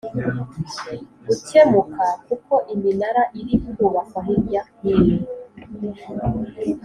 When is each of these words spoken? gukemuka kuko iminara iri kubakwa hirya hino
gukemuka 1.25 2.05
kuko 2.27 2.53
iminara 2.73 3.21
iri 3.39 3.55
kubakwa 3.75 4.19
hirya 4.27 4.61
hino 4.79 5.17